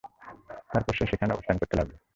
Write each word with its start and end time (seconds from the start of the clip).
তারপর 0.71 0.93
সে 0.97 1.05
সেখানে 1.11 1.31
অবস্থান 1.33 1.55
করতে 1.57 1.75
থাকল। 1.77 1.91